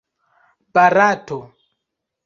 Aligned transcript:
barato 0.73 1.39